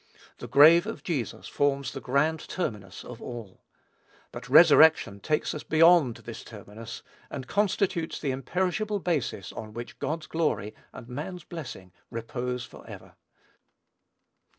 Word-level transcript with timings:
The 0.39 0.47
grave 0.47 0.87
of 0.87 1.03
Jesus 1.03 1.47
forms 1.47 1.91
the 1.93 2.01
grand 2.01 2.49
terminus 2.49 3.03
of 3.05 3.21
all. 3.21 3.61
But 4.31 4.49
resurrection 4.49 5.19
takes 5.19 5.53
us 5.53 5.61
beyond 5.61 6.15
this 6.25 6.43
terminus 6.43 7.03
and 7.29 7.45
constitutes 7.45 8.17
the 8.17 8.31
imperishable 8.31 8.97
basis 8.97 9.53
on 9.53 9.73
which 9.75 9.99
God's 9.99 10.25
glory 10.25 10.73
and 10.91 11.07
man's 11.07 11.43
blessing 11.43 11.91
repose 12.09 12.65
forever. 12.65 13.13